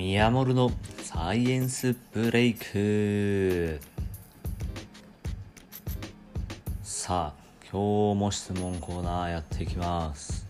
[0.00, 0.72] 宮森の
[1.02, 3.78] サイエンスブレイク。
[6.82, 10.48] さあ今日も質問コーナーやっていきます。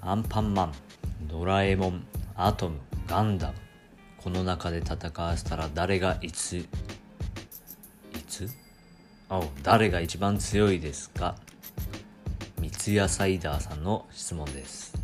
[0.00, 0.72] アンパンマン
[1.28, 3.54] ドラえもんアトムガンダム。
[4.16, 6.66] この中で戦わせたら誰がいつい
[8.26, 8.48] つ？
[9.28, 11.36] あ誰が一番強いですか？
[12.58, 14.96] 三ツ矢サイダーさんの質問です。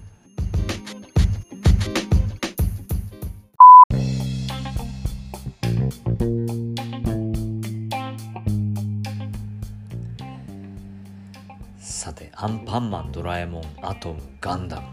[12.15, 14.87] てアンパンマンドラえもんアトムガンダム。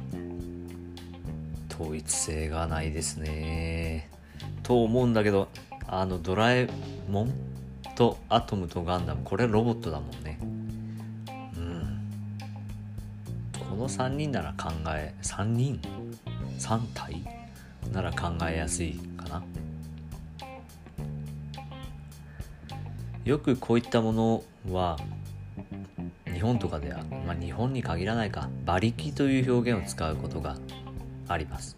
[1.70, 4.10] 統一性がないですね。
[4.64, 5.48] と思うんだけど
[5.88, 6.70] あのドラえ
[7.10, 7.34] もん
[7.96, 10.40] とアトムとガンダムこれロボットだもんね。
[11.58, 12.02] うん。
[13.70, 15.82] この3人なら考え3人
[16.60, 17.24] ？3体？
[17.92, 19.44] なら考えやすいかな。
[23.26, 24.98] よくこういったものは
[26.42, 30.58] 本とかでは、まあ、日本に限らないか馬力という表現を使うことが
[31.28, 31.78] あります。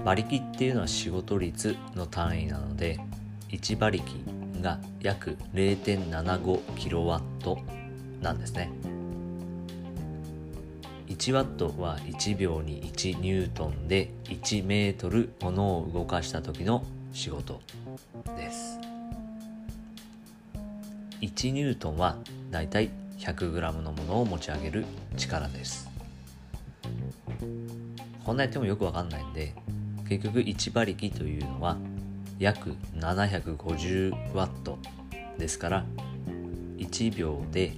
[0.00, 2.98] 馬力っていうのは仕事率の単位なので
[3.50, 4.04] 1馬力
[4.62, 7.58] が約 0.75kW
[8.22, 8.70] なんですね。
[11.08, 17.60] 1ワットは1秒に1ニュートンで1メートルものを動かした時の仕事
[18.36, 18.78] です。
[21.20, 22.16] 1ニュートンは
[22.50, 24.84] だいたい 100g のものを持ち上げる
[25.16, 25.88] 力です。
[28.24, 29.54] こんなやってもよくわかんないんで
[30.08, 31.78] 結局1馬力というのは
[32.38, 34.76] 約 750W
[35.38, 35.86] ですから
[36.76, 37.72] 1秒で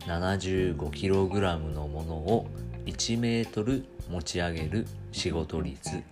[0.00, 2.46] 75kg のものを
[2.86, 6.02] 1メートル持ち上げる仕事率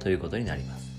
[0.00, 0.95] ということになります。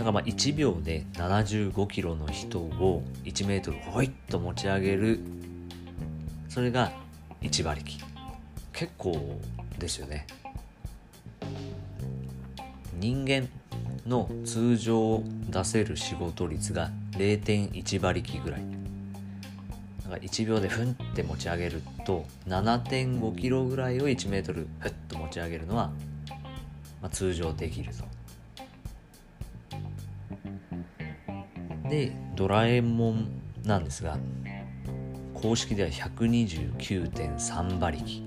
[0.00, 5.20] だかまあ1秒で75キロの人を1メートルほいっと持ち上げる。
[6.48, 6.90] それが
[7.42, 7.98] 1馬力。
[8.72, 9.38] 結構
[9.78, 10.26] ですよね。
[12.98, 13.46] 人間
[14.06, 18.62] の通常出せる仕事率が0.1馬力ぐらい。
[20.04, 25.90] だから1秒でふんって持ち上げると7.5キロぐらいを1メートルふっと持ち上げるのは、
[27.02, 28.19] まあ、通常できると。
[31.90, 33.28] でドラえもん
[33.64, 34.16] なんですが
[35.34, 38.22] 公式では129.3馬力。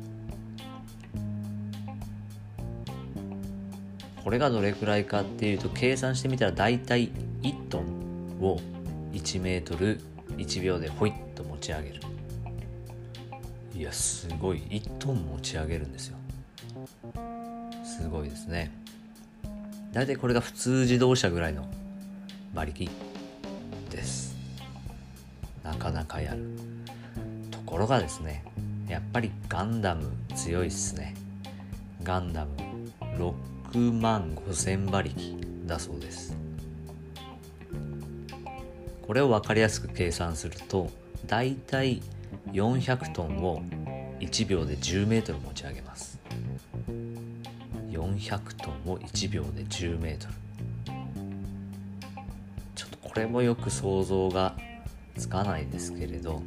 [4.23, 7.09] これがどれくらいかっていうと計算してみたら大体
[7.41, 8.59] 1トンを
[9.11, 9.99] 1メートル
[10.37, 12.01] 1秒でほいっと持ち上げる。
[13.75, 14.59] いやすごい。
[14.69, 16.17] 1トン持ち上げるんですよ。
[17.83, 18.71] すごいですね。
[19.91, 21.67] 大体これが普通自動車ぐらいの
[22.53, 22.89] 馬力。
[23.93, 24.35] です。
[25.63, 26.43] なかなかやる
[27.51, 28.43] ところがですね
[28.89, 31.15] やっぱりガンダム強いっすね。
[32.01, 32.51] ガンダム
[33.17, 35.15] 6万5000馬力
[35.65, 36.35] だそうです。
[39.07, 40.89] これを分かりやすく計算すると
[41.27, 42.01] だいたい
[42.51, 43.61] 400トンを
[44.19, 46.19] 1秒で10メートル持ち上げます。
[47.89, 50.42] 400トンを1秒で10メートル。
[53.13, 54.55] これもよく想像が
[55.15, 56.41] つかないですけれど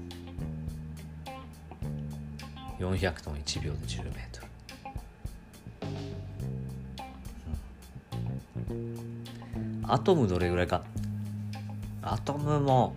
[2.81, 4.47] 400トン1秒で10メートル。
[9.89, 10.83] アトムどれぐらいか。
[12.03, 12.95] アトムも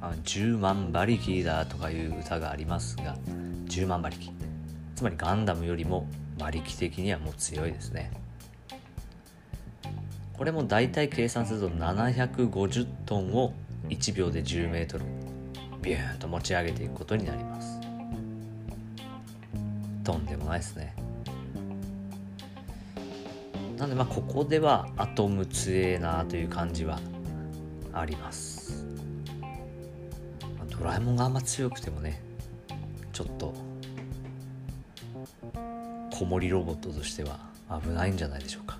[0.00, 3.16] あ10万馬力だとかいう歌がありますが
[3.66, 4.30] 10万馬力。
[4.94, 6.06] つまりガンダムよりも
[6.38, 8.27] 馬力的にはもう強いですね。
[10.38, 13.52] これも大体計算すると750トンを
[13.88, 15.04] 1秒で10メートル
[15.82, 17.80] ビューンと持ち上げていくことになります。
[20.04, 20.94] とんでもないですね。
[23.76, 27.00] なんでまあここではアトム強えなという感じは
[27.92, 28.86] あります。
[30.70, 32.22] ドラえもんがあんま強くてもね
[33.12, 33.52] ちょっと
[36.12, 37.40] 子守ロボットとしては
[37.82, 38.78] 危ないんじゃないでしょうか。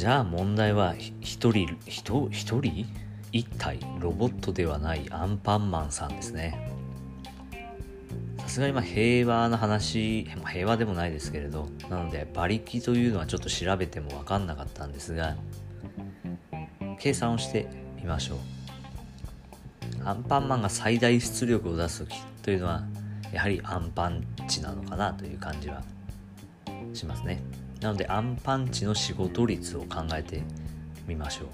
[0.00, 2.86] じゃあ問題は一人一人？
[3.32, 6.70] 一体ロボットではないアンパンマンさんですね。
[8.38, 15.36] さすがにま平和な話平和でもないですけれどなので馬力というのはちょっと調べても分かんなかったんですが
[16.98, 18.38] 計算をしてみましょう。
[20.06, 22.84] アンパンマンが最大出力を出す時というのは
[23.34, 25.82] やはりアンパンチなのかなという感じは
[26.94, 27.42] しますね。
[27.80, 30.42] なのでアンパンチの仕事率を考えて
[31.06, 31.46] みましょ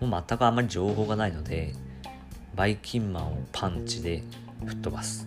[0.00, 0.06] う。
[0.06, 1.74] もう全くあまり情報がないので
[2.54, 4.22] バイキンマンをパンチで
[4.64, 5.26] 吹っ飛ばす。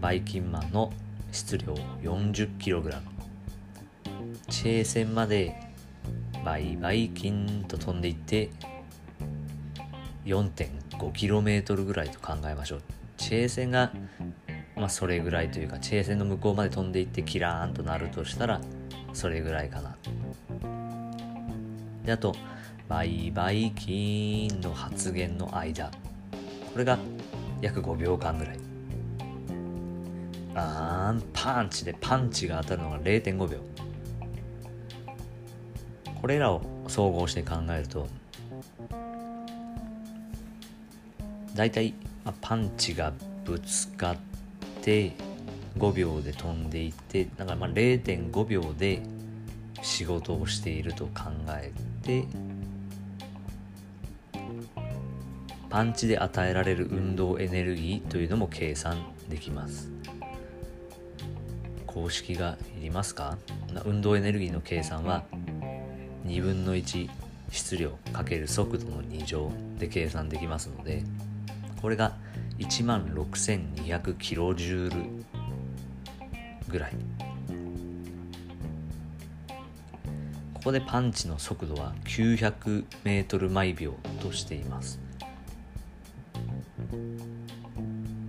[0.00, 0.92] バイキンマンの
[1.30, 3.00] 質量 40kg
[4.48, 5.54] チェー線まで
[6.44, 8.50] バイバイキンと飛んでいって
[10.24, 10.50] 4
[10.98, 12.82] 5 k m ぐらいと考えましょう。
[13.16, 13.92] チェー線が
[14.80, 18.60] まあそれぐらいというかチェー線の向こうまで飛んでいってキラーンとなるとしたら
[19.12, 19.96] それぐらいかな。
[22.04, 22.34] であと
[22.88, 25.90] バイバイキーンの発言の間。
[26.72, 26.98] これが
[27.60, 28.58] 約5秒間ぐらい。
[30.54, 33.58] あーんパンチでパンチが当たるのが0.5秒。
[36.20, 38.06] これらを総合して考えると
[41.54, 41.94] 大体、
[42.24, 43.12] まあ、パンチが
[43.44, 44.29] ぶつかって
[44.80, 49.02] 5秒で飛んでいってだからまあ0.5秒で
[49.82, 51.72] 仕事をしていると考え
[52.02, 52.24] て
[55.68, 59.88] パンチで与えられる運動エネルギーというのも計算できます。
[61.86, 63.38] 公式がいりますか？
[63.84, 65.24] 運動エネルギーの計算は
[66.26, 67.08] 2分の1
[67.50, 71.04] 質量×速度の2乗で計算できますので
[71.80, 72.16] これが
[72.60, 75.24] 1万6200キロジュール
[76.68, 76.92] ぐらい。
[80.52, 85.00] ここでパンチの速度は900メートル毎秒としています。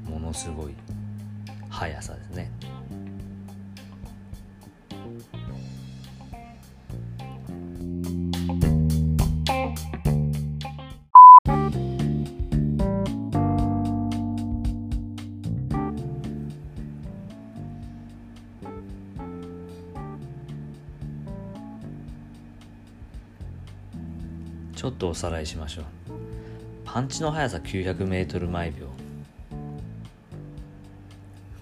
[0.05, 0.75] ものすごい
[1.69, 2.49] 速さですね。
[24.81, 25.85] ちょっとおさらいしましょう。
[26.85, 28.87] パンチの速さ 900m 毎秒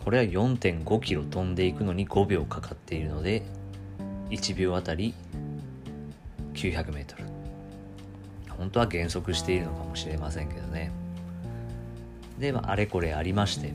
[0.06, 3.44] これは4.5キロ飛んでいくのに5秒かかっているので
[4.30, 5.14] 1秒あたり
[6.54, 7.16] 900m
[8.58, 10.90] 本当は減速しているのかもしれませんけどね。
[12.40, 13.74] で、まあ、あれこれありまして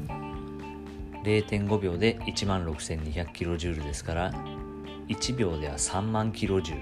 [1.23, 4.33] 0.5秒で1万 6200kJ ですから
[5.09, 6.81] 1秒では3万 kJ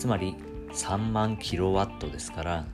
[0.00, 0.34] つまり
[0.72, 2.64] 3万キロワットですから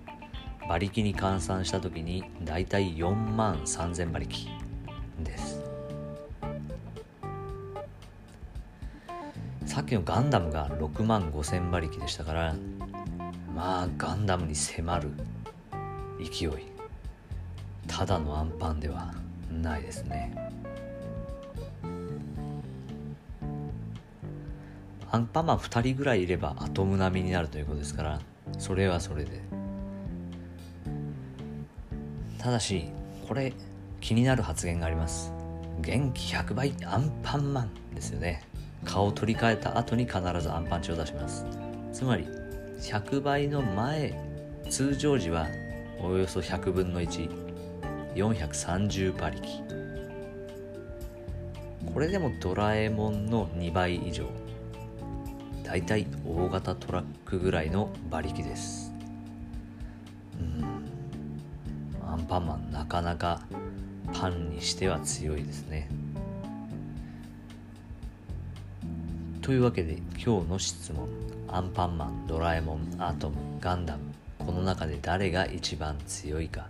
[0.66, 4.46] 馬力に換算した時にだいたい4万3000馬力
[5.24, 5.60] です。
[9.64, 12.54] さっきのガンダムが6万5000馬力でしたから
[13.52, 15.10] まあガンダムに迫る
[16.20, 16.50] 勢い。
[17.88, 19.12] ただのアンパンでは
[19.50, 20.45] ないですね。
[25.12, 28.20] アンパンマン2人ぐらいいればアトム並みになるということですから
[28.58, 29.40] それはそれで。
[32.38, 32.86] ただし
[33.26, 33.52] これ
[34.00, 35.32] 気になる発言があります。
[35.80, 38.42] 元気100倍アンパンマンですよね。
[38.84, 41.44] 顔を取り替えた後に必ずアンパンチを出します。
[41.92, 42.26] つまり
[42.80, 44.14] 100倍の前
[44.68, 45.46] 通常時は
[46.00, 49.42] およそ100分の1430馬力。
[51.92, 54.26] これでもドラえもんの2倍以上。
[55.76, 58.94] 大体大型トラックぐらいの馬力です。
[60.40, 60.64] うん。
[62.10, 63.42] アンパンマンなかなか
[64.14, 65.90] パンにしては強いですね。
[69.42, 71.06] というわけで今日の質問。
[71.48, 74.04] アンパンマンドラえもんアトムガンダム。
[74.38, 76.68] この中で誰が一番強いか。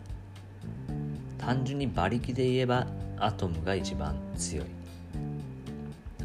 [1.39, 2.89] 単純に馬力で言えば
[3.21, 4.67] アトムが一番強い。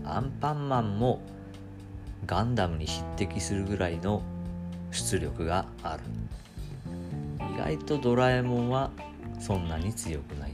[0.03, 1.21] アンパンマンも
[2.25, 4.21] ガンダムに匹敵するぐらいの
[4.91, 6.03] 出力がある。
[7.53, 8.91] 意外とドラえもんは
[9.39, 10.53] そんなに強くない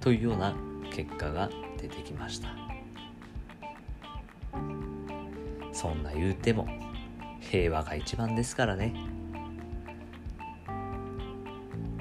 [0.00, 0.54] というような
[0.90, 2.48] 結果が出てきました。
[5.72, 6.66] そんな言うても
[7.40, 8.94] 平和が一番ですからね。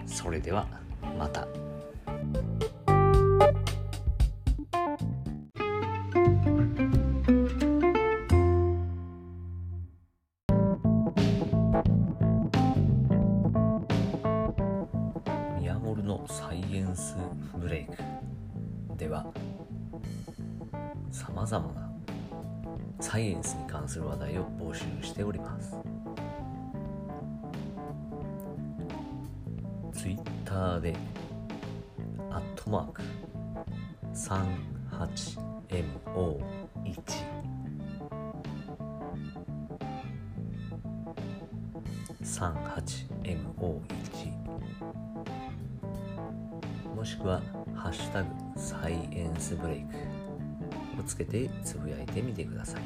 [0.06, 0.67] それでは
[1.17, 1.48] また。
[17.67, 17.97] ブレイク。
[18.97, 19.25] では
[21.12, 21.91] さまざまな
[23.01, 25.75] サイエンスに関する話題を募集しております。
[29.91, 30.95] ツイッターで
[32.31, 33.01] アットマーク
[34.13, 35.83] 38MO1
[42.24, 44.46] 38MO1
[47.07, 47.41] しくは
[47.73, 49.95] 「ハッシュタグサイエンスブレイク」
[50.99, 52.81] をつけてつぶやいてみてください。